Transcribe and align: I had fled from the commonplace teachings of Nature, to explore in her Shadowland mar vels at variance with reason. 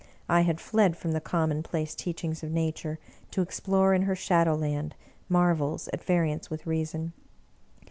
I 0.27 0.41
had 0.41 0.59
fled 0.59 0.97
from 0.97 1.11
the 1.11 1.21
commonplace 1.21 1.93
teachings 1.93 2.41
of 2.41 2.49
Nature, 2.51 2.97
to 3.29 3.43
explore 3.43 3.93
in 3.93 4.01
her 4.01 4.15
Shadowland 4.15 4.95
mar 5.29 5.53
vels 5.53 5.89
at 5.93 6.03
variance 6.03 6.49
with 6.49 6.65
reason. 6.65 7.13